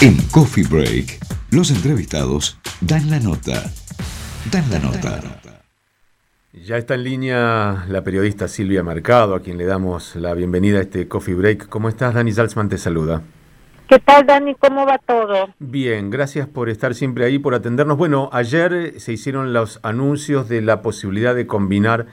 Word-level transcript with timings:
En 0.00 0.16
Coffee 0.30 0.62
Break, 0.62 1.18
los 1.50 1.72
entrevistados 1.72 2.56
dan 2.80 3.10
la 3.10 3.18
nota. 3.18 3.68
Dan 4.52 4.70
la 4.70 4.78
nota. 4.78 5.20
Ya 6.52 6.76
está 6.76 6.94
en 6.94 7.02
línea 7.02 7.84
la 7.88 8.04
periodista 8.04 8.46
Silvia 8.46 8.84
Mercado, 8.84 9.34
a 9.34 9.42
quien 9.42 9.58
le 9.58 9.64
damos 9.64 10.14
la 10.14 10.34
bienvenida 10.34 10.78
a 10.78 10.82
este 10.82 11.08
Coffee 11.08 11.34
Break. 11.34 11.68
¿Cómo 11.68 11.88
estás? 11.88 12.14
Dani 12.14 12.30
Salzman 12.30 12.68
te 12.68 12.78
saluda. 12.78 13.22
¿Qué 13.88 13.98
tal, 13.98 14.24
Dani? 14.24 14.54
¿Cómo 14.54 14.86
va 14.86 14.98
todo? 14.98 15.48
Bien, 15.58 16.10
gracias 16.10 16.46
por 16.46 16.68
estar 16.68 16.94
siempre 16.94 17.24
ahí, 17.24 17.40
por 17.40 17.56
atendernos. 17.56 17.98
Bueno, 17.98 18.30
ayer 18.32 19.00
se 19.00 19.12
hicieron 19.12 19.52
los 19.52 19.80
anuncios 19.82 20.48
de 20.48 20.62
la 20.62 20.80
posibilidad 20.80 21.34
de 21.34 21.48
combinar 21.48 22.06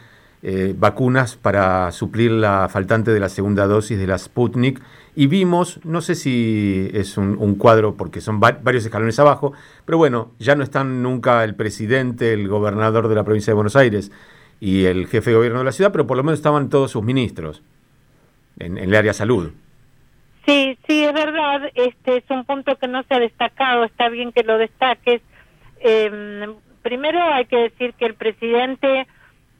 eh, 0.47 0.75
vacunas 0.77 1.37
para 1.37 1.91
suplir 1.91 2.29
la 2.29 2.69
faltante 2.69 3.09
de 3.09 3.19
la 3.19 3.29
segunda 3.29 3.65
dosis 3.65 3.97
de 3.97 4.05
la 4.05 4.15
Sputnik 4.15 4.79
y 5.15 5.25
vimos, 5.25 5.83
no 5.83 6.01
sé 6.01 6.13
si 6.13 6.87
es 6.93 7.17
un, 7.17 7.55
cuadro 7.55 7.95
porque 7.95 8.21
son 8.21 8.39
varios 8.39 8.85
escalones 8.85 9.17
abajo, 9.17 9.53
pero 9.85 9.97
bueno, 9.97 10.33
ya 10.37 10.53
no 10.53 10.63
están 10.63 11.01
nunca 11.01 11.43
el 11.43 11.55
presidente, 11.55 12.31
el 12.31 12.47
gobernador 12.47 13.07
de 13.07 13.15
la 13.15 13.23
provincia 13.23 13.49
de 13.49 13.55
Buenos 13.55 13.75
Aires 13.75 14.11
y 14.59 14.85
el 14.85 15.07
jefe 15.07 15.31
de 15.31 15.35
gobierno 15.35 15.57
de 15.57 15.65
la 15.65 15.71
ciudad, 15.71 15.91
pero 15.91 16.05
por 16.05 16.15
lo 16.15 16.21
menos 16.21 16.37
estaban 16.37 16.69
todos 16.69 16.91
sus 16.91 17.01
ministros 17.01 17.63
en, 18.59 18.77
el 18.77 18.93
área 18.93 19.13
salud. 19.13 19.51
Sí, 20.45 20.77
sí, 20.87 21.05
es 21.05 21.13
verdad, 21.13 21.71
este 21.73 22.17
es 22.17 22.23
un 22.29 22.45
punto 22.45 22.75
que 22.75 22.87
no 22.87 23.01
se 23.01 23.15
ha 23.15 23.19
destacado, 23.19 23.83
está 23.83 24.09
bien 24.09 24.31
que 24.31 24.43
lo 24.43 24.59
destaques. 24.59 25.23
Em, 25.79 26.53
primero 26.83 27.19
hay 27.19 27.45
que 27.45 27.57
decir 27.57 27.95
que 27.95 28.05
el 28.05 28.13
presidente 28.13 29.07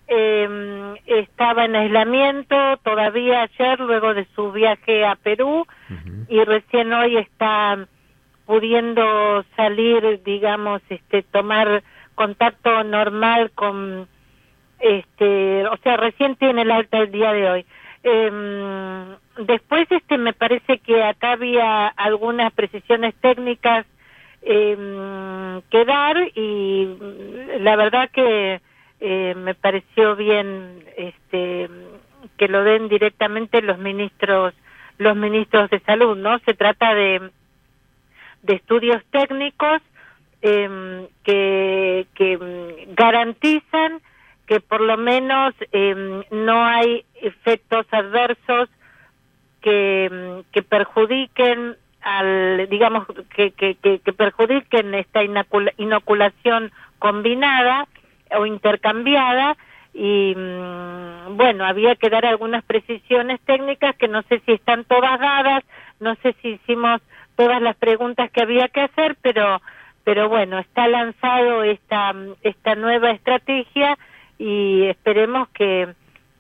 eh, 0.08 0.96
estaba 1.06 1.66
en 1.66 1.76
aislamiento 1.76 2.78
todavía 2.84 3.44
ayer 3.44 3.80
luego 3.80 4.14
de 4.14 4.28
su 4.36 4.52
viaje 4.52 5.06
a 5.06 5.16
Perú 5.16 5.66
y 6.30 6.44
recién 6.44 6.94
hoy 6.94 7.18
está 7.18 7.88
pudiendo 8.46 9.44
salir, 9.56 10.22
digamos, 10.24 10.82
este 10.90 11.24
tomar 11.24 11.84
contacto 12.14 12.84
normal 12.84 13.52
con 13.56 14.08
este, 14.80 15.66
o 15.68 15.78
sea, 15.78 15.98
recién 15.98 16.36
tiene 16.36 16.62
el 16.62 16.72
alta 16.72 17.00
el 17.00 17.12
día 17.12 17.34
de 17.34 17.50
hoy. 17.50 17.66
Eh, 18.04 19.16
después 19.40 19.88
este 19.90 20.18
me 20.20 20.34
parece 20.34 20.78
que 20.78 21.04
acá 21.04 21.32
había 21.32 21.88
algunas 21.88 22.54
precisiones 22.54 23.16
técnicas 23.16 23.88
eh, 24.44 25.62
que 25.72 25.86
dar 25.86 26.16
y 26.36 26.96
la 27.60 27.76
verdad 27.76 28.12
que 28.12 28.62
eh, 29.00 29.34
me 29.36 29.56
pareció 29.56 30.16
bien 30.16 30.86
este 30.98 31.70
que 32.38 32.48
lo 32.48 32.64
den 32.64 32.90
directamente 32.90 33.62
los 33.62 33.78
ministros 33.78 34.54
los 34.98 35.16
ministros 35.16 35.70
de 35.70 35.80
salud 35.82 36.18
no 36.18 36.40
se 36.40 36.54
trata 36.54 36.94
de 36.94 37.30
de 38.44 38.54
estudios 38.54 39.04
técnicos 39.12 39.82
eh, 40.42 41.08
que 41.24 42.08
que 42.16 42.88
garantizan 42.96 44.02
que 44.48 44.60
por 44.60 44.82
lo 44.82 44.98
menos 44.98 45.54
eh, 45.72 46.24
no 46.32 46.66
hay 46.66 47.04
efectos 47.22 47.86
adversos 47.92 48.70
que, 49.62 50.44
que 50.52 50.62
perjudiquen 50.62 51.76
al 52.02 52.68
digamos 52.70 53.08
que, 53.36 53.52
que, 53.52 53.76
que, 53.76 54.00
que 54.00 54.14
perjudiquen 54.14 54.94
esta 54.94 55.22
inoculación 55.24 56.72
combinada 57.00 57.88
o 58.38 58.46
intercambiada 58.46 59.58
y 59.94 60.36
mm, 60.36 61.38
bueno, 61.38 61.66
había 61.66 61.96
que 61.96 62.10
dar 62.10 62.26
algunas 62.26 62.64
precisiones 62.66 63.40
técnicas 63.42 63.96
que 63.96 64.10
no 64.10 64.22
sé 64.24 64.42
si 64.46 64.52
están 64.52 64.84
todas 64.84 65.20
dadas, 65.20 65.64
no 66.02 66.16
sé 66.16 66.36
si 66.42 66.50
hicimos 66.50 67.02
todas 67.36 67.62
las 67.62 67.78
preguntas 67.78 68.30
que 68.32 68.42
había 68.42 68.68
que 68.68 68.82
hacer, 68.82 69.16
pero 69.22 69.62
pero 70.04 70.30
bueno, 70.30 70.60
está 70.60 70.88
lanzado 70.88 71.64
esta 71.64 72.14
esta 72.44 72.76
nueva 72.76 73.12
estrategia 73.12 73.98
y 74.38 74.84
esperemos 74.84 75.48
que 75.50 75.88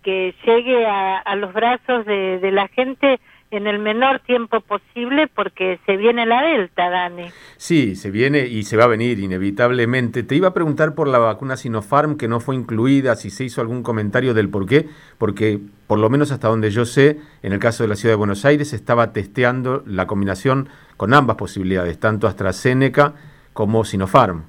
que 0.03 0.35
llegue 0.45 0.85
a, 0.85 1.17
a 1.17 1.35
los 1.35 1.51
brazos 1.53 2.05
de, 2.05 2.39
de 2.39 2.51
la 2.51 2.67
gente 2.67 3.19
en 3.55 3.67
el 3.67 3.79
menor 3.79 4.19
tiempo 4.19 4.61
posible 4.61 5.27
porque 5.27 5.79
se 5.85 5.97
viene 5.97 6.25
la 6.25 6.41
Delta, 6.41 6.89
Dani. 6.89 7.25
Sí, 7.57 7.95
se 7.95 8.11
viene 8.11 8.47
y 8.47 8.63
se 8.63 8.77
va 8.77 8.85
a 8.85 8.87
venir 8.87 9.19
inevitablemente. 9.19 10.23
Te 10.23 10.35
iba 10.35 10.49
a 10.49 10.53
preguntar 10.53 10.95
por 10.95 11.07
la 11.07 11.19
vacuna 11.19 11.57
Sinopharm 11.57 12.17
que 12.17 12.27
no 12.27 12.39
fue 12.39 12.55
incluida, 12.55 13.15
si 13.15 13.29
se 13.29 13.43
hizo 13.43 13.61
algún 13.61 13.83
comentario 13.83 14.33
del 14.33 14.49
por 14.49 14.65
qué, 14.65 14.87
porque 15.17 15.59
por 15.87 15.99
lo 15.99 16.09
menos 16.09 16.31
hasta 16.31 16.47
donde 16.47 16.71
yo 16.71 16.85
sé, 16.85 17.19
en 17.43 17.53
el 17.53 17.59
caso 17.59 17.83
de 17.83 17.89
la 17.89 17.95
ciudad 17.95 18.13
de 18.13 18.17
Buenos 18.17 18.45
Aires, 18.45 18.69
se 18.69 18.75
estaba 18.75 19.13
testeando 19.13 19.83
la 19.85 20.07
combinación 20.07 20.69
con 20.97 21.13
ambas 21.13 21.37
posibilidades, 21.37 21.99
tanto 21.99 22.27
AstraZeneca 22.27 23.13
como 23.53 23.85
Sinopharm. 23.85 24.43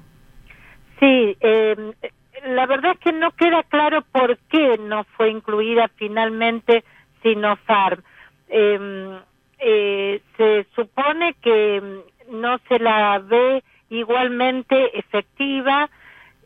Sí, 0.99 1.37
eh, 1.39 1.75
la 2.47 2.65
verdad 2.65 2.93
es 2.93 2.99
que 2.99 3.11
no 3.11 3.31
queda 3.31 3.63
claro 3.63 4.03
por 4.11 4.37
qué 4.49 4.77
no 4.79 5.03
fue 5.15 5.29
incluida 5.29 5.89
finalmente 5.95 6.83
Sinopharm 7.21 8.01
eh, 8.49 9.19
eh, 9.59 10.21
se 10.37 10.65
supone 10.75 11.33
que 11.41 12.01
no 12.29 12.59
se 12.67 12.79
la 12.79 13.19
ve 13.19 13.63
igualmente 13.89 14.97
efectiva 14.97 15.89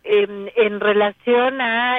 eh, 0.04 0.52
en 0.56 0.80
relación 0.80 1.62
a, 1.62 1.98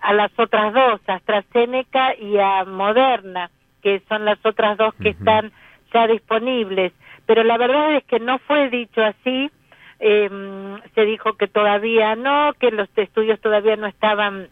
a 0.00 0.12
las 0.12 0.30
otras 0.36 0.72
dos, 0.74 1.00
AstraZeneca 1.06 2.14
y 2.16 2.38
a 2.38 2.64
Moderna, 2.64 3.50
que 3.82 4.02
son 4.08 4.24
las 4.24 4.38
otras 4.44 4.76
dos 4.76 4.94
que 4.94 5.10
están 5.10 5.52
ya 5.92 6.06
disponibles. 6.06 6.92
Pero 7.26 7.44
la 7.44 7.56
verdad 7.56 7.96
es 7.96 8.04
que 8.04 8.20
no 8.20 8.38
fue 8.40 8.68
dicho 8.70 9.02
así, 9.02 9.50
se 9.98 11.04
dijo 11.04 11.34
que 11.34 11.46
todavía 11.46 12.16
no, 12.16 12.52
que 12.58 12.72
los 12.72 12.88
estudios 12.96 13.40
todavía 13.40 13.76
no 13.76 13.86
estaban, 13.86 14.48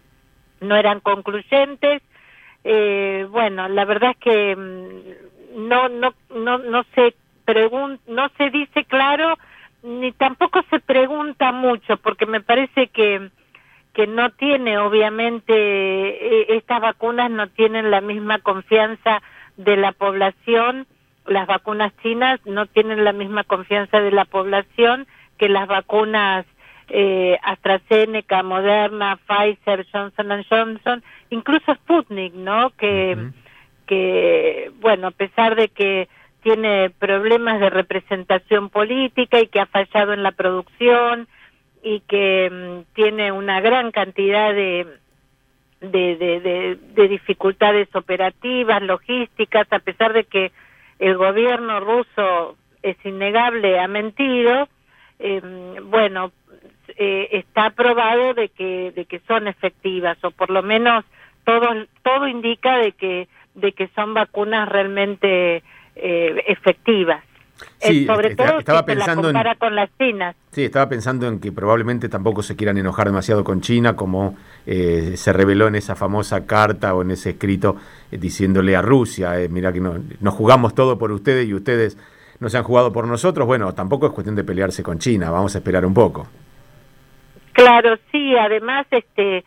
no 0.61 0.77
eran 0.77 1.01
concluyentes, 1.01 2.03
eh, 2.65 3.27
bueno, 3.31 3.69
la 3.69 3.85
verdad 3.85 4.11
es 4.11 4.17
que 4.19 4.57
mm, 4.57 5.69
no 5.69 5.89
no 5.89 6.15
no 6.35 6.59
no 6.59 6.85
se 6.95 7.15
pregun 7.45 7.99
no 8.07 8.29
se 8.37 8.51
dice 8.51 8.85
claro 8.85 9.37
ni 9.83 10.13
tampoco 10.13 10.63
se 10.71 10.79
pregunta 10.81 11.53
mucho 11.53 11.97
porque 11.97 12.27
me 12.27 12.41
parece 12.41 12.89
que 12.89 13.31
que 13.93 14.07
no 14.07 14.31
tiene 14.31 14.79
obviamente 14.79 15.53
e, 15.53 16.57
estas 16.57 16.81
vacunas 16.81 17.31
no 17.31 17.49
tienen 17.49 17.91
la 17.91 18.01
misma 18.01 18.39
confianza 18.39 19.23
de 19.57 19.77
la 19.77 19.93
población. 19.93 20.87
Las 21.27 21.47
vacunas 21.47 21.93
chinas 22.03 22.41
no 22.45 22.67
tienen 22.67 23.05
la 23.05 23.13
misma 23.13 23.45
confianza 23.45 24.01
de 24.01 24.11
la 24.11 24.25
población 24.25 25.07
que 25.39 25.49
las 25.49 25.67
vacunas 25.67 26.47
eh, 26.91 27.39
AstraZeneca, 27.43 28.43
Moderna, 28.43 29.19
Pfizer, 29.27 29.87
Johnson 29.93 30.45
Johnson, 30.49 31.03
incluso 31.31 31.75
Sputnik, 31.75 32.35
¿no? 32.35 32.71
Que, 32.71 33.31
que, 33.87 34.73
bueno, 34.81 35.09
a 35.09 35.13
pesar 35.13 35.55
de 35.55 35.69
que 35.69 36.09
tiene 36.43 36.91
problemas 36.91 37.61
de 37.61 37.71
representación 37.71 38.71
política 38.71 39.41
y 39.41 39.47
que 39.47 39.61
ha 39.61 39.67
fallado 39.67 40.13
en 40.13 40.23
la 40.23 40.33
producción 40.33 41.29
y 41.83 42.01
que 42.01 42.51
mm, 42.51 42.95
tiene 42.95 43.33
una 43.33 43.61
gran 43.61 43.91
cantidad 43.93 44.53
de, 44.53 44.87
de, 45.81 46.17
de, 46.17 46.79
de, 46.95 47.09
dificultades 47.09 47.89
operativas, 47.95 48.83
logísticas, 48.83 49.67
a 49.71 49.79
pesar 49.79 50.13
de 50.13 50.25
que 50.25 50.53
el 50.99 51.17
gobierno 51.17 51.81
ruso 51.81 52.57
es 52.83 52.97
innegable, 53.05 53.79
ha 53.79 53.89
mentido, 53.89 54.69
eh, 55.19 55.41
bueno, 55.85 56.33
eh, 57.03 57.39
está 57.39 57.71
probado 57.71 58.35
de 58.35 58.51
que 58.51 58.93
de 58.95 59.07
que 59.07 59.21
son 59.21 59.49
efectivas 59.49 60.23
o 60.23 60.31
por 60.33 60.51
lo 60.51 60.63
menos 60.63 61.03
todo 61.45 61.67
todo 62.03 62.29
indica 62.29 62.77
de 62.77 62.93
que 62.93 63.27
de 63.55 63.73
que 63.73 63.89
son 63.95 64.13
vacunas 64.13 64.69
realmente 64.69 65.63
eh, 65.97 66.45
efectivas. 66.47 67.25
Sí, 67.79 68.05
sobre 68.05 68.35
todo 68.37 68.59
estaba 68.59 68.85
pensando 68.85 69.31
en, 69.31 69.37
con 69.59 69.75
las 69.75 69.89
chinas. 69.97 70.37
Sí, 70.53 70.65
estaba 70.65 70.91
pensando 70.91 71.27
en 71.27 71.41
que 71.41 71.53
probablemente 71.53 72.11
tampoco 72.11 72.43
se 72.43 72.55
quieran 72.55 72.77
enojar 72.77 73.07
demasiado 73.07 73.45
con 73.45 73.63
China, 73.63 73.97
como 73.97 74.37
eh, 74.67 75.15
se 75.17 75.33
reveló 75.33 75.69
en 75.69 75.77
esa 75.77 75.97
famosa 75.97 76.45
carta 76.45 76.95
o 76.95 77.01
en 77.01 77.13
ese 77.13 77.31
escrito 77.31 77.77
diciéndole 78.11 78.77
a 78.77 78.83
Rusia, 78.83 79.37
mira 79.49 79.73
que 79.73 79.81
no, 79.81 79.95
nos 80.21 80.35
jugamos 80.35 80.75
todo 80.75 80.99
por 80.99 81.13
ustedes 81.13 81.49
y 81.49 81.55
ustedes 81.55 81.97
no 82.41 82.51
se 82.51 82.59
han 82.59 82.65
jugado 82.65 82.93
por 82.93 83.07
nosotros. 83.07 83.47
Bueno, 83.47 83.73
tampoco 83.73 84.07
es 84.07 84.13
cuestión 84.13 84.37
de 84.37 84.45
pelearse 84.45 84.83
con 84.83 84.99
China, 84.99 85.31
vamos 85.31 85.55
a 85.55 85.59
esperar 85.59 85.87
un 85.87 85.95
poco. 85.95 86.29
Claro, 87.53 87.99
sí, 88.11 88.37
además, 88.37 88.87
este, 88.91 89.45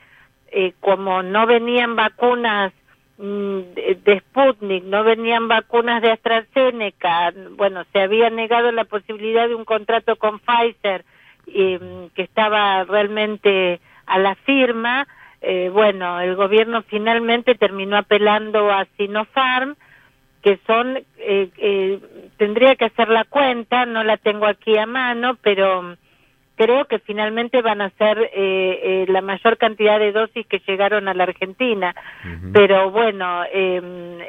eh, 0.52 0.74
como 0.80 1.24
no 1.24 1.46
venían 1.46 1.96
vacunas 1.96 2.74
mm, 3.18 3.60
de, 4.04 4.20
Sputnik, 4.20 4.84
no 4.84 5.04
venían 5.04 5.48
vacunas 5.48 6.02
de 6.02 6.12
AstraZeneca, 6.12 7.34
bueno, 7.52 7.84
se 7.92 8.02
había 8.02 8.30
negado 8.30 8.72
la 8.72 8.86
posibilidad 8.86 9.48
de 9.48 9.56
un 9.56 9.66
contrato 9.66 10.16
con 10.18 10.40
Pfizer, 10.40 11.06
mm, 11.48 12.08
que 12.16 12.24
estaba 12.24 12.84
realmente 12.84 13.80
a 14.06 14.20
la 14.20 14.36
firma, 14.36 15.08
eh, 15.42 15.70
bueno, 15.74 16.20
el 16.22 16.36
gobierno 16.36 16.84
finalmente 16.84 17.56
terminó 17.56 17.98
apelando 17.98 18.72
a 18.72 18.86
Sinopharm 18.98 19.76
que 20.44 20.60
son, 20.68 20.98
eh, 20.98 21.50
eh, 21.58 22.00
tendría 22.38 22.76
que 22.76 22.86
hacer 22.86 23.08
la 23.08 23.24
cuenta, 23.24 23.86
no 23.86 24.04
la 24.04 24.18
tengo 24.18 24.46
aquí 24.46 24.78
a 24.78 24.86
mano, 24.86 25.38
pero 25.42 25.96
creo 26.64 26.86
que 26.86 27.00
finalmente 27.00 27.62
van 27.62 27.82
a 27.82 27.90
ser 27.92 28.30
eh, 28.34 29.06
la 29.08 29.22
mayor 29.22 29.58
cantidad 29.58 30.00
de 30.00 30.12
dosis 30.12 30.46
que 30.48 30.62
llegaron 30.68 31.08
a 31.08 31.14
la 31.14 31.24
Argentina. 31.24 31.96
Pero 32.54 32.92
bueno, 32.92 33.44
em, 33.52 34.20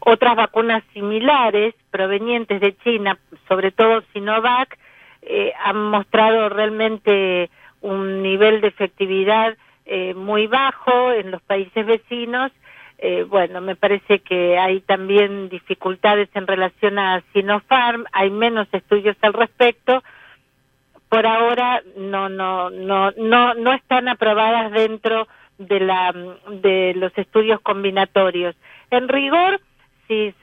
otras 0.00 0.36
vacunas 0.36 0.82
similares 0.92 1.74
provenientes 1.90 2.60
de 2.60 2.76
China, 2.78 3.18
sobre 3.48 3.72
todo 3.72 4.02
Sinovac, 4.12 4.78
han 5.64 5.90
mostrado 5.90 6.48
realmente 6.48 7.50
un 7.80 8.22
nivel 8.22 8.60
de 8.60 8.68
efectividad 8.68 9.56
muy 10.14 10.46
bajo 10.46 11.12
en 11.12 11.30
los 11.30 11.42
países 11.42 11.84
vecinos 11.84 12.52
eh, 13.00 13.22
bueno, 13.22 13.60
me 13.60 13.76
parece 13.76 14.18
que 14.18 14.58
hay 14.58 14.80
también 14.80 15.48
dificultades 15.48 16.28
en 16.34 16.48
relación 16.48 16.98
a 16.98 17.22
Sinopharm, 17.32 18.04
hay 18.12 18.30
menos 18.30 18.66
estudios 18.72 19.16
al 19.20 19.34
respecto. 19.34 20.02
Por 21.08 21.26
ahora 21.26 21.82
no 21.96 22.28
no 22.28 22.70
no 22.70 23.10
no 23.12 23.54
no 23.54 23.72
están 23.72 24.08
aprobadas 24.08 24.70
dentro 24.72 25.26
de 25.58 25.80
la 25.80 26.12
de 26.50 26.94
los 26.94 27.16
estudios 27.16 27.60
combinatorios. 27.60 28.54
En 28.90 29.08
rigor, 29.08 29.60
si 30.06 30.34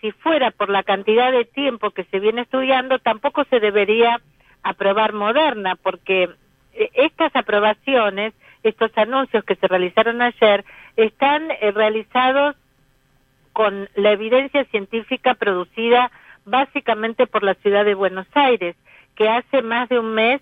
si 0.00 0.10
fuera 0.12 0.50
por 0.50 0.68
la 0.68 0.82
cantidad 0.82 1.30
de 1.30 1.44
tiempo 1.44 1.92
que 1.92 2.04
se 2.04 2.18
viene 2.18 2.42
estudiando, 2.42 2.98
tampoco 2.98 3.44
se 3.44 3.60
debería 3.60 4.20
aprobar 4.62 5.12
Moderna, 5.12 5.76
porque 5.76 6.28
eh, 6.72 6.90
estas 6.94 7.34
aprobaciones, 7.34 8.34
estos 8.62 8.90
anuncios 8.96 9.44
que 9.44 9.56
se 9.56 9.68
realizaron 9.68 10.20
ayer, 10.22 10.64
están 10.96 11.50
eh, 11.50 11.70
realizados 11.72 12.56
con 13.52 13.88
la 13.94 14.12
evidencia 14.12 14.64
científica 14.66 15.34
producida 15.34 16.10
básicamente 16.44 17.26
por 17.26 17.42
la 17.42 17.54
ciudad 17.54 17.84
de 17.84 17.94
Buenos 17.94 18.26
Aires, 18.34 18.76
que 19.20 19.28
hace 19.28 19.60
más 19.60 19.86
de 19.90 19.98
un 19.98 20.14
mes 20.14 20.40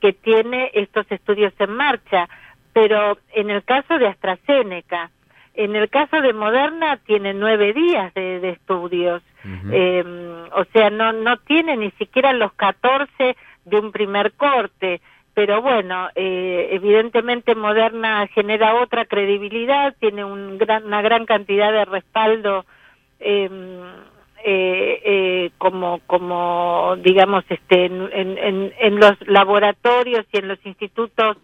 que 0.00 0.12
tiene 0.12 0.70
estos 0.74 1.04
estudios 1.10 1.52
en 1.58 1.72
marcha, 1.72 2.28
pero 2.72 3.18
en 3.34 3.50
el 3.50 3.64
caso 3.64 3.98
de 3.98 4.06
AstraZeneca, 4.06 5.10
en 5.54 5.74
el 5.74 5.90
caso 5.90 6.20
de 6.20 6.32
Moderna 6.32 6.96
tiene 6.98 7.34
nueve 7.34 7.72
días 7.72 8.14
de, 8.14 8.50
estudios, 8.50 9.20
eh, 9.72 10.04
o 10.52 10.64
sea, 10.72 10.90
no, 10.90 11.12
no 11.12 11.38
tiene 11.38 11.76
ni 11.76 11.90
siquiera 11.98 12.32
los 12.32 12.52
14 12.52 13.36
de 13.64 13.76
un 13.76 13.90
primer 13.90 14.30
corte. 14.34 15.00
Pero 15.34 15.60
bueno, 15.60 16.08
eh, 16.14 16.68
evidentemente 16.70 17.56
Moderna 17.56 18.28
genera 18.28 18.76
otra 18.76 19.06
credibilidad, 19.06 19.96
tiene 19.98 20.24
un 20.24 20.56
gran, 20.56 20.84
una 20.84 21.02
gran 21.02 21.26
cantidad 21.26 21.72
de 21.72 21.84
respaldo 21.84 22.64
em, 23.18 23.80
eh, 24.44 25.00
eh, 25.04 25.50
como, 25.58 26.00
como 26.06 26.96
digamos, 27.02 27.44
este, 27.48 27.86
en, 27.86 28.72
en, 28.78 29.00
los 29.00 29.12
laboratorios 29.26 30.26
y 30.32 30.38
en 30.38 30.48
los 30.48 30.58
institutos, 30.64 31.36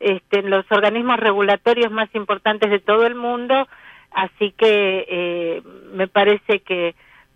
este, 0.00 0.40
en 0.40 0.50
los 0.50 0.64
organismos 0.70 1.18
regulatorios 1.18 1.90
más 1.90 2.12
importantes 2.14 2.70
de 2.70 2.80
todo 2.80 3.06
el 3.06 3.14
mundo, 3.14 3.68
así 4.12 4.52
que 4.52 5.62
me 5.92 6.08
parece 6.08 6.60
que 6.60 6.94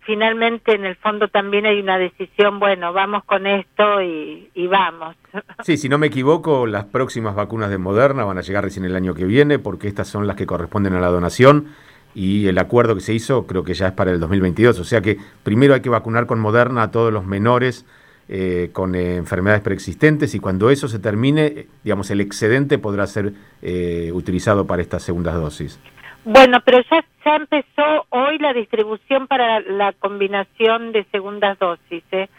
finalmente 0.09 0.73
en 0.73 0.85
el 0.85 0.95
fondo 0.95 1.27
también 1.27 1.67
hay 1.67 1.79
una 1.79 1.99
decisión, 1.99 2.59
bueno, 2.59 2.93
vamos 2.93 3.23
con 3.25 3.45
esto 3.45 4.01
y, 4.01 4.67
vamos. 4.67 5.15
Sí, 5.63 5.77
si 5.77 5.87
no 5.87 5.99
me 5.99 6.07
equivoco, 6.07 6.65
las 6.65 6.85
próximas 6.85 7.35
vacunas 7.35 7.69
de 7.69 7.77
Moderna 7.77 8.23
van 8.23 8.39
a 8.39 8.41
llegar 8.41 8.63
recién 8.63 8.85
el 8.85 8.95
año 8.95 9.13
que 9.13 9.25
viene 9.25 9.59
porque 9.59 9.87
estas 9.87 10.07
son 10.07 10.25
las 10.25 10.35
que 10.35 10.47
corresponden 10.47 10.95
a 10.95 10.99
la 10.99 11.09
donación 11.09 11.67
y 12.15 12.47
el 12.47 12.57
acuerdo 12.57 12.95
que 12.95 13.01
se 13.01 13.13
hizo 13.13 13.45
creo 13.47 13.63
que 13.63 13.73
ya 13.73 13.87
es 13.87 13.93
para 13.93 14.11
el 14.11 14.19
2022, 14.19 14.79
o 14.79 14.83
sea 14.83 15.01
que 15.01 15.17
primero 15.43 15.73
hay 15.73 15.81
que 15.81 15.89
vacunar 15.89 16.25
con 16.25 16.39
Moderna 16.39 16.83
a 16.83 16.91
todos 16.91 17.13
los 17.13 17.25
menores 17.25 17.85
eh, 18.27 18.69
con 18.73 18.93
eh, 18.95 19.15
enfermedades 19.15 19.63
preexistentes 19.63 20.35
y 20.35 20.39
cuando 20.39 20.69
eso 20.69 20.87
se 20.87 20.99
termine, 20.99 21.67
digamos, 21.83 22.11
el 22.11 22.21
excedente 22.21 22.77
podrá 22.77 23.07
ser 23.07 23.33
eh, 23.61 24.11
utilizado 24.13 24.67
para 24.67 24.81
estas 24.81 25.01
segundas 25.03 25.33
dosis. 25.35 25.79
Bueno, 26.25 26.59
pero 26.63 26.79
ya, 26.91 27.03
ya 27.25 27.35
empezó 27.37 28.05
hoy 28.09 28.37
la 28.39 28.53
distribución 28.53 29.27
para 29.27 29.61
la 29.61 29.93
combinación 29.93 30.91
de 30.91 31.05
segundas 31.05 31.57
dosis. 31.59 32.03
¿eh? 32.11 32.29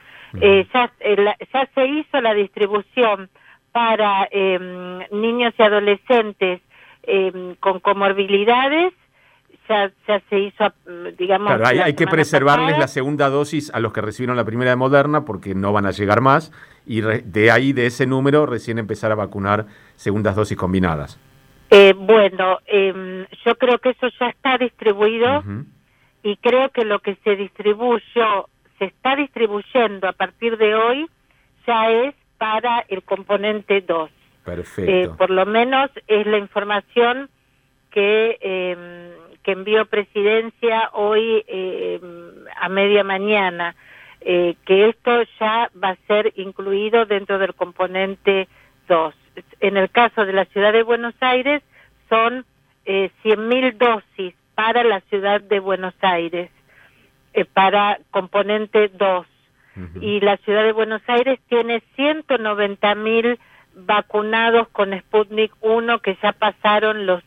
eh 0.40 0.66
ya, 0.72 0.92
eh, 1.00 1.34
ya 1.52 1.68
se 1.74 1.86
hizo 1.86 2.20
la 2.20 2.34
distribución 2.34 3.30
para 3.72 4.28
em, 4.30 5.00
niños 5.10 5.54
y 5.58 5.62
adolescentes 5.62 6.60
em, 7.02 7.54
con 7.56 7.80
comorbilidades. 7.80 8.92
Ya, 9.70 9.88
ya 10.08 10.20
se 10.28 10.36
hizo, 10.36 10.64
digamos. 11.16 11.54
Claro, 11.54 11.84
hay, 11.84 11.94
que 11.94 12.08
preservarles 12.08 12.76
la 12.76 12.88
segunda 12.88 13.28
dosis 13.28 13.72
a 13.72 13.78
los 13.78 13.92
que 13.92 14.00
recibieron 14.00 14.36
la 14.36 14.44
primera 14.44 14.70
de 14.72 14.76
Moderna 14.76 15.24
porque 15.24 15.54
no 15.54 15.72
van 15.72 15.86
a 15.86 15.92
llegar 15.92 16.20
más 16.20 16.50
y 16.84 17.02
de 17.02 17.50
ahí, 17.52 17.72
de 17.72 17.86
ese 17.86 18.04
número, 18.04 18.46
recién 18.46 18.78
empezar 18.80 19.12
a 19.12 19.14
vacunar 19.14 19.66
segundas 19.94 20.34
dosis 20.34 20.58
combinadas. 20.58 21.20
Eh, 21.70 21.94
bueno, 21.96 22.58
eh, 22.66 23.26
yo 23.44 23.54
creo 23.54 23.78
que 23.78 23.90
eso 23.90 24.08
ya 24.18 24.30
está 24.30 24.58
distribuido 24.58 25.44
y 26.24 26.36
creo 26.38 26.70
que 26.70 26.84
lo 26.84 26.98
que 26.98 27.16
se 27.22 27.36
distribuyó, 27.36 28.48
se 28.80 28.86
está 28.86 29.14
distribuyendo 29.14 30.08
a 30.08 30.12
partir 30.12 30.58
de 30.58 30.74
hoy, 30.74 31.08
ya 31.64 31.92
es 31.92 32.14
para 32.38 32.84
el 32.88 33.04
componente 33.04 33.82
2. 33.82 34.10
Perfecto. 34.44 34.90
Eh, 34.90 35.10
por 35.16 35.30
lo 35.30 35.46
menos 35.46 35.90
es 36.08 36.26
la 36.26 36.38
información 36.38 37.30
que, 37.90 38.38
em, 38.40 39.19
que 39.42 39.52
envió 39.52 39.86
Presidencia 39.86 40.90
hoy 40.92 41.44
em, 41.46 42.00
a 42.60 42.68
media 42.68 43.04
mañana, 43.04 43.74
eh, 44.20 44.56
que 44.66 44.88
esto 44.88 45.22
ya 45.38 45.70
va 45.82 45.90
a 45.90 46.06
ser 46.06 46.32
incluido 46.36 47.06
dentro 47.06 47.38
del 47.38 47.54
componente 47.54 48.48
2 48.88 49.14
en 49.60 49.76
el 49.76 49.90
caso 49.90 50.26
de 50.26 50.32
la 50.32 50.44
ciudad 50.46 50.72
de 50.72 50.82
Buenos 50.82 51.14
Aires, 51.20 51.62
son 52.08 52.44
eh, 52.84 53.10
100.000 53.22 53.76
dosis 53.76 54.34
para 54.54 54.84
la 54.84 55.00
ciudad 55.02 55.40
de 55.40 55.60
Buenos 55.60 55.94
Aires, 56.00 56.50
eh, 57.32 57.44
para 57.44 57.98
componente 58.10 58.88
2. 58.88 59.26
Y 60.02 60.20
la 60.20 60.36
ciudad 60.38 60.64
de 60.64 60.72
Buenos 60.72 61.00
Aires 61.06 61.38
tiene 61.48 61.82
190.000 61.96 63.38
vacunados 63.74 64.68
con 64.68 64.98
Sputnik 64.98 65.52
1 65.62 66.00
que 66.00 66.18
ya 66.22 66.32
pasaron 66.32 67.06
los 67.06 67.22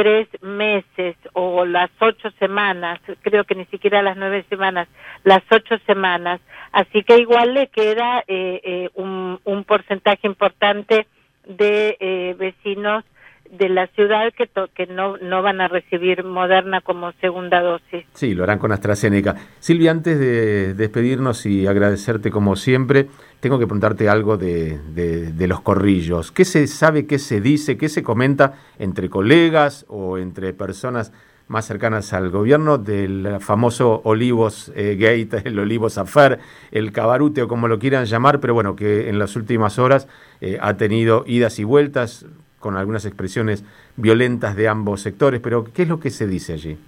tres 0.00 0.28
meses 0.40 1.14
o 1.34 1.66
las 1.66 1.90
ocho 2.00 2.30
semanas, 2.38 2.98
creo 3.20 3.44
que 3.44 3.54
ni 3.54 3.66
siquiera 3.66 4.00
las 4.00 4.16
nueve 4.16 4.46
semanas, 4.48 4.88
las 5.24 5.42
ocho 5.50 5.76
semanas. 5.86 6.40
Así 6.72 7.02
que 7.02 7.18
igual 7.18 7.52
le 7.52 7.66
queda 7.66 8.24
eh, 8.26 8.62
eh, 8.64 8.88
un, 8.94 9.38
un 9.44 9.64
porcentaje 9.64 10.26
importante 10.26 11.06
de 11.44 11.98
eh, 12.00 12.34
vecinos 12.38 13.04
de 13.50 13.68
la 13.68 13.88
ciudad 13.88 14.32
que, 14.36 14.48
que 14.74 14.86
no, 14.86 15.16
no 15.18 15.42
van 15.42 15.60
a 15.60 15.68
recibir 15.68 16.24
Moderna 16.24 16.80
como 16.80 17.12
segunda 17.20 17.60
dosis. 17.60 18.04
Sí, 18.14 18.34
lo 18.34 18.44
harán 18.44 18.58
con 18.58 18.72
AstraZeneca. 18.72 19.34
Silvia, 19.58 19.90
antes 19.90 20.18
de 20.18 20.74
despedirnos 20.74 21.46
y 21.46 21.66
agradecerte 21.66 22.30
como 22.30 22.56
siempre, 22.56 23.08
tengo 23.40 23.58
que 23.58 23.66
preguntarte 23.66 24.08
algo 24.08 24.36
de, 24.36 24.78
de, 24.92 25.46
los 25.48 25.62
corrillos. 25.62 26.30
¿Qué 26.30 26.44
se 26.44 26.66
sabe, 26.66 27.06
qué 27.06 27.18
se 27.18 27.40
dice, 27.40 27.76
qué 27.76 27.88
se 27.88 28.02
comenta 28.02 28.54
entre 28.78 29.08
colegas 29.08 29.84
o 29.88 30.18
entre 30.18 30.52
personas 30.52 31.12
más 31.48 31.66
cercanas 31.66 32.12
al 32.12 32.30
gobierno 32.30 32.78
del 32.78 33.38
famoso 33.40 34.02
Olivos 34.04 34.70
eh, 34.76 34.96
Gate, 34.96 35.48
el 35.48 35.58
Olivos 35.58 35.98
Affair, 35.98 36.38
el 36.70 36.92
Cabarute 36.92 37.42
o 37.42 37.48
como 37.48 37.66
lo 37.66 37.80
quieran 37.80 38.04
llamar, 38.04 38.38
pero 38.38 38.54
bueno, 38.54 38.76
que 38.76 39.08
en 39.08 39.18
las 39.18 39.34
últimas 39.34 39.80
horas 39.80 40.06
eh, 40.40 40.58
ha 40.60 40.76
tenido 40.76 41.24
idas 41.26 41.58
y 41.58 41.64
vueltas 41.64 42.24
con 42.60 42.76
algunas 42.76 43.04
expresiones 43.04 43.64
violentas 43.96 44.54
de 44.54 44.68
ambos 44.68 45.00
sectores, 45.00 45.40
pero 45.40 45.64
¿qué 45.64 45.82
es 45.82 45.88
lo 45.88 45.98
que 45.98 46.10
se 46.10 46.28
dice 46.28 46.52
allí? 46.52 46.78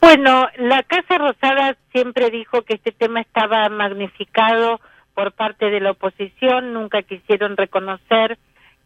Bueno, 0.00 0.48
la 0.58 0.82
Casa 0.82 1.16
Rosada 1.16 1.76
siempre 1.92 2.28
dijo 2.30 2.62
que 2.62 2.74
este 2.74 2.90
tema 2.90 3.20
estaba 3.20 3.68
magnificado 3.68 4.80
por 5.14 5.32
parte 5.32 5.70
de 5.70 5.80
la 5.80 5.92
oposición, 5.92 6.72
nunca 6.72 7.02
quisieron 7.02 7.56
reconocer 7.56 8.36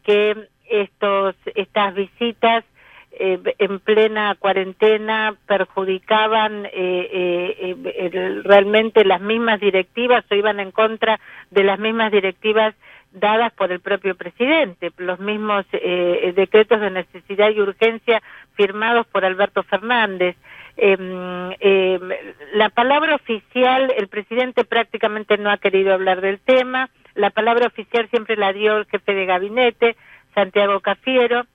que 0.03 0.47
estos 0.69 1.35
estas 1.55 1.95
visitas 1.95 2.63
eh, 3.11 3.39
en 3.57 3.79
plena 3.79 4.35
cuarentena 4.35 5.35
perjudicaban 5.47 6.67
eh, 6.67 7.55
eh, 7.83 8.41
realmente 8.43 9.03
las 9.03 9.21
mismas 9.21 9.59
directivas 9.59 10.23
o 10.29 10.35
iban 10.35 10.59
en 10.59 10.71
contra 10.71 11.19
de 11.49 11.63
las 11.63 11.79
mismas 11.79 12.11
directivas 12.11 12.75
dadas 13.11 13.51
por 13.53 13.71
el 13.71 13.79
propio 13.79 14.15
presidente, 14.15 14.91
los 14.97 15.19
mismos 15.19 15.65
decretos 15.71 16.79
de 16.79 16.91
necesidad 16.91 17.49
y 17.49 17.61
urgencia 17.61 18.21
firmados 18.55 19.07
por 19.07 19.25
Alberto 19.25 19.63
Fernández. 19.63 20.35
Em, 20.75 21.51
em, 21.59 22.09
la 22.53 22.69
palabra 22.69 23.15
oficial, 23.15 23.91
el 23.97 24.07
presidente 24.07 24.63
prácticamente 24.63 25.37
no 25.37 25.49
ha 25.49 25.57
querido 25.57 25.93
hablar 25.93 26.21
del 26.21 26.39
tema, 26.39 26.89
la 27.17 27.31
palabra 27.31 27.65
oficial 27.65 28.07
siempre 28.09 28.37
la 28.37 28.53
dio 28.53 28.77
el 28.77 28.85
jefe 28.85 29.15
de 29.15 29.25
gabinete, 29.25 29.95
Santiago 30.35 30.79
Cafiero, 30.81 31.47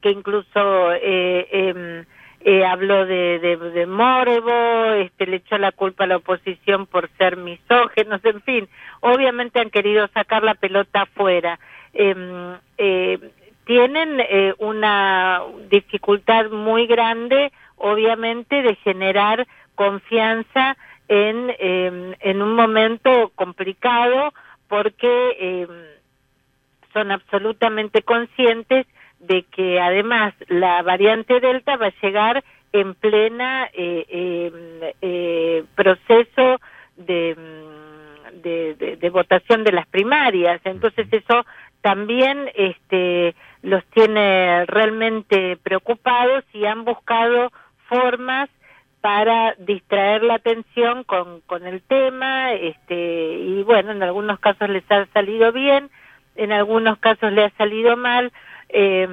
que 0.00 0.10
incluso 0.12 0.92
eh, 0.92 1.48
em, 1.50 2.04
eh, 2.48 2.64
habló 2.64 3.06
de, 3.06 3.40
de, 3.40 3.56
de 3.56 5.02
este, 5.04 5.26
le 5.26 5.36
echó 5.38 5.58
la 5.58 5.72
culpa 5.72 6.04
a 6.04 6.06
la 6.06 6.18
oposición 6.18 6.86
por 6.86 7.10
ser 7.18 7.36
misógenos, 7.36 8.24
en 8.24 8.40
fin, 8.42 8.68
obviamente 9.00 9.58
han 9.58 9.70
querido 9.70 10.06
sacar 10.14 10.44
la 10.44 10.54
pelota 10.54 11.02
afuera. 11.02 11.58
Em, 11.92 12.54
eh, 12.78 13.18
tienen 13.64 14.20
eh, 14.20 14.54
una 14.58 15.42
dificultad 15.70 16.48
muy 16.50 16.86
grande, 16.86 17.50
obviamente, 17.78 18.62
de 18.62 18.76
generar 18.76 19.44
confianza 19.74 20.76
en, 21.08 21.52
em, 21.58 22.14
en 22.20 22.42
un 22.42 22.54
momento 22.54 23.32
complicado 23.34 24.32
porque 24.68 25.36
em, 25.40 25.68
son 26.92 27.10
absolutamente 27.10 28.02
conscientes 28.02 28.86
de 29.26 29.44
que 29.44 29.80
además 29.80 30.34
la 30.48 30.82
variante 30.82 31.40
Delta 31.40 31.76
va 31.76 31.86
a 31.86 32.00
llegar 32.02 32.44
en 32.72 32.94
plena 32.94 33.68
eh, 33.72 34.06
em, 34.08 34.92
eh, 35.00 35.64
proceso 35.74 36.60
de, 36.96 37.36
de, 38.42 38.96
de, 39.00 39.10
votación 39.10 39.64
de 39.64 39.72
las 39.72 39.86
primarias. 39.86 40.60
Entonces 40.64 41.06
eso 41.10 41.44
también 41.80 42.50
este, 42.54 43.34
los 43.62 43.84
tiene 43.86 44.66
realmente 44.66 45.56
preocupados 45.62 46.44
y 46.52 46.64
han 46.66 46.84
buscado 46.84 47.52
formas 47.88 48.48
para 49.00 49.54
distraer 49.58 50.24
la 50.24 50.34
atención 50.34 51.04
con, 51.04 51.40
con 51.42 51.64
el 51.66 51.80
tema, 51.82 52.52
este, 52.54 53.34
y 53.34 53.62
bueno, 53.62 53.92
en 53.92 54.02
algunos 54.02 54.40
casos 54.40 54.68
les 54.68 54.82
ha 54.90 55.06
salido 55.12 55.52
bien, 55.52 55.90
en 56.36 56.52
algunos 56.52 56.98
casos 56.98 57.32
le 57.32 57.44
ha 57.44 57.50
salido 57.56 57.96
mal. 57.96 58.32
Eh, 58.68 59.06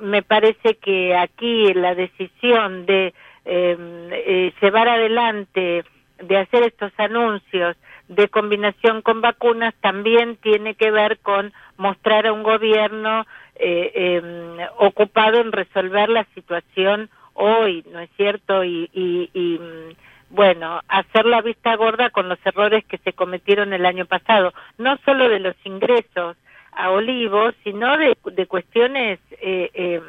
me 0.00 0.22
parece 0.22 0.76
que 0.76 1.16
aquí 1.16 1.72
la 1.74 1.94
decisión 1.94 2.86
de 2.86 3.14
em, 3.44 4.08
eh, 4.12 4.52
llevar 4.60 4.88
adelante, 4.88 5.84
de 6.22 6.36
hacer 6.36 6.64
estos 6.64 6.92
anuncios 6.98 7.76
de 8.08 8.28
combinación 8.28 9.02
con 9.02 9.20
vacunas, 9.20 9.74
también 9.80 10.36
tiene 10.36 10.74
que 10.74 10.90
ver 10.90 11.18
con 11.18 11.52
mostrar 11.76 12.26
a 12.26 12.32
un 12.32 12.42
gobierno 12.42 13.26
eh, 13.56 13.92
em, 13.94 14.58
ocupado 14.78 15.40
en 15.40 15.52
resolver 15.52 16.08
la 16.08 16.24
situación 16.34 17.10
hoy, 17.34 17.84
¿no 17.92 18.00
es 18.00 18.10
cierto? 18.16 18.64
Y, 18.64 18.90
y, 18.92 19.58
mm, 19.58 20.07
bueno, 20.30 20.80
hacer 20.88 21.24
la 21.24 21.40
vista 21.40 21.74
gorda 21.76 22.10
con 22.10 22.28
los 22.28 22.38
errores 22.44 22.84
que 22.84 22.98
se 22.98 23.12
cometieron 23.12 23.72
el 23.72 23.86
año 23.86 24.06
pasado, 24.06 24.52
no 24.76 24.98
solo 25.04 25.28
de 25.28 25.40
los 25.40 25.56
ingresos 25.64 26.36
a 26.72 26.90
Olivos, 26.90 27.54
sino 27.64 27.96
de, 27.96 28.16
de 28.24 28.46
cuestiones 28.46 29.18
eh, 29.40 29.70
em, 29.72 30.02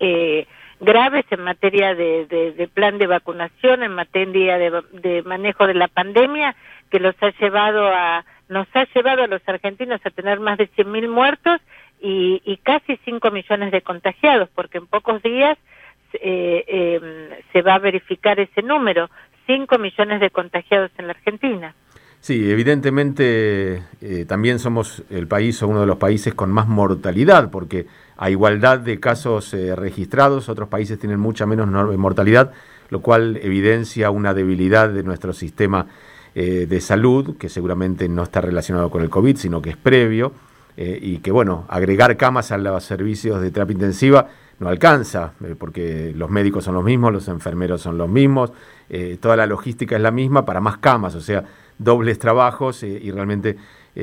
eh, 0.00 0.46
graves 0.80 1.24
en 1.30 1.42
materia 1.42 1.94
de, 1.94 2.26
de, 2.26 2.68
plan 2.68 2.98
de 2.98 3.06
vacunación, 3.06 3.82
en 3.82 3.92
materia 3.92 4.58
de, 4.58 5.22
manejo 5.24 5.66
de 5.66 5.74
la 5.74 5.88
pandemia, 5.88 6.54
que 6.90 7.00
los 7.00 7.14
ha 7.22 7.30
llevado 7.30 7.88
a 7.88 8.24
nos 8.46 8.66
ha 8.74 8.84
llevado 8.94 9.22
a 9.22 9.26
los 9.26 9.40
argentinos 9.46 10.02
a 10.04 10.10
tener 10.10 10.38
más 10.38 10.58
de 10.58 10.68
100.000 10.68 11.08
muertos 11.08 11.62
y, 11.98 12.42
y 12.44 12.58
casi 12.58 12.98
5 13.06 13.30
millones 13.30 13.72
de 13.72 13.80
contagiados, 13.80 14.50
porque 14.54 14.76
en 14.76 14.86
pocos 14.86 15.22
días 15.22 15.56
eh, 16.22 16.64
eh, 16.66 17.42
se 17.52 17.62
va 17.62 17.74
a 17.74 17.78
verificar 17.78 18.38
ese 18.40 18.62
número, 18.62 19.10
5 19.46 19.78
millones 19.78 20.20
de 20.20 20.30
contagiados 20.30 20.90
en 20.98 21.06
la 21.06 21.12
Argentina. 21.12 21.74
Sí, 22.24 22.50
evidentemente 22.50 23.82
eh, 24.00 24.24
también 24.26 24.58
somos 24.58 25.02
el 25.10 25.28
país 25.28 25.62
o 25.62 25.68
uno 25.68 25.82
de 25.82 25.86
los 25.86 25.98
países 25.98 26.32
con 26.32 26.50
más 26.50 26.66
mortalidad, 26.66 27.50
porque 27.50 27.86
a 28.16 28.30
igualdad 28.30 28.78
de 28.78 28.98
casos 28.98 29.52
eh, 29.52 29.76
registrados, 29.76 30.48
otros 30.48 30.70
países 30.70 30.98
tienen 30.98 31.20
mucha 31.20 31.44
menos 31.44 31.68
mortalidad, 31.98 32.52
lo 32.88 33.02
cual 33.02 33.38
evidencia 33.42 34.10
una 34.10 34.32
debilidad 34.32 34.88
de 34.88 35.02
nuestro 35.02 35.34
sistema 35.34 35.88
eh, 36.34 36.64
de 36.66 36.80
salud, 36.80 37.36
que 37.36 37.50
seguramente 37.50 38.08
no 38.08 38.22
está 38.22 38.40
relacionado 38.40 38.88
con 38.88 39.02
el 39.02 39.10
COVID, 39.10 39.36
sino 39.36 39.60
que 39.60 39.68
es 39.68 39.76
previo, 39.76 40.32
y 40.76 41.18
que, 41.18 41.30
bueno, 41.30 41.66
agregar 41.68 42.16
camas 42.16 42.50
a 42.52 42.58
los 42.58 42.82
servicios 42.82 43.40
de 43.40 43.50
terapia 43.50 43.74
intensiva 43.74 44.28
no 44.64 44.70
alcanza, 44.70 45.34
eh, 45.44 45.54
porque 45.56 46.12
los 46.16 46.30
médicos 46.30 46.64
son 46.64 46.74
los 46.74 46.82
mismos, 46.82 47.12
los 47.12 47.28
enfermeros 47.28 47.82
son 47.82 47.98
los 47.98 48.08
mismos, 48.08 48.50
eh, 48.88 49.18
toda 49.20 49.36
la 49.36 49.46
logística 49.46 49.94
es 49.94 50.02
la 50.02 50.10
misma 50.10 50.44
para 50.46 50.60
más 50.60 50.78
camas, 50.78 51.14
o 51.14 51.20
sea, 51.20 51.44
dobles 51.78 52.18
trabajos 52.18 52.82
eh, 52.82 52.98
y 53.00 53.10
realmente 53.10 53.56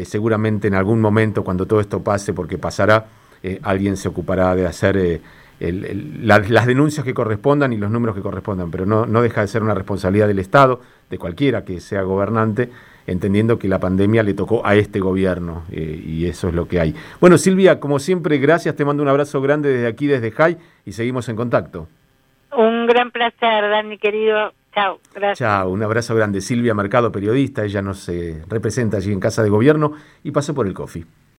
seguramente 0.05 0.69
en 0.69 0.75
algún 0.75 1.01
momento 1.01 1.43
cuando 1.43 1.65
todo 1.65 1.81
esto 1.81 2.01
pase, 2.01 2.31
porque 2.31 2.57
pasará, 2.57 3.07
alguien 3.61 3.97
se 3.97 4.07
ocupará 4.07 4.55
de 4.55 4.65
hacer 4.65 5.19
las 5.59 6.65
denuncias 6.65 7.03
que 7.03 7.13
correspondan 7.13 7.73
y 7.73 7.77
los 7.77 7.91
números 7.91 8.15
que 8.15 8.21
correspondan, 8.21 8.71
pero 8.71 8.85
no, 8.85 9.05
no 9.05 9.21
deja 9.21 9.41
de 9.41 9.47
ser 9.49 9.63
una 9.63 9.73
responsabilidad 9.73 10.29
del 10.29 10.39
Estado, 10.39 10.79
de 11.09 11.17
cualquiera 11.17 11.65
que 11.65 11.81
sea 11.81 12.03
gobernante, 12.03 12.71
entendiendo 13.11 13.59
que 13.59 13.67
la 13.67 13.79
pandemia 13.79 14.23
le 14.23 14.33
tocó 14.33 14.65
a 14.65 14.75
este 14.75 14.99
gobierno 14.99 15.63
eh, 15.71 16.01
y 16.05 16.25
eso 16.25 16.49
es 16.49 16.53
lo 16.53 16.67
que 16.67 16.79
hay. 16.79 16.95
Bueno, 17.19 17.37
Silvia, 17.37 17.79
como 17.79 17.99
siempre, 17.99 18.37
gracias, 18.37 18.75
te 18.75 18.85
mando 18.85 19.03
un 19.03 19.09
abrazo 19.09 19.41
grande 19.41 19.69
desde 19.69 19.87
aquí, 19.87 20.07
desde 20.07 20.31
JAI, 20.31 20.57
y 20.85 20.91
seguimos 20.93 21.29
en 21.29 21.35
contacto. 21.35 21.87
Un 22.55 22.87
gran 22.87 23.11
placer, 23.11 23.69
Dani, 23.69 23.97
querido. 23.97 24.53
Chao, 24.73 24.99
gracias. 25.13 25.39
Chao, 25.39 25.69
un 25.69 25.83
abrazo 25.83 26.15
grande. 26.15 26.41
Silvia 26.41 26.73
Mercado, 26.73 27.11
periodista, 27.11 27.63
ella 27.63 27.81
nos 27.81 28.07
eh, 28.09 28.43
representa 28.47 28.97
allí 28.97 29.11
en 29.11 29.19
Casa 29.19 29.43
de 29.43 29.49
Gobierno 29.49 29.93
y 30.23 30.31
pasó 30.31 30.53
por 30.53 30.67
el 30.67 30.73
coffee. 30.73 31.05